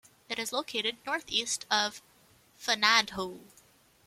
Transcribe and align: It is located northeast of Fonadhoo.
It 0.29 0.39
is 0.39 0.51
located 0.51 0.97
northeast 1.05 1.67
of 1.69 2.01
Fonadhoo. 2.59 3.41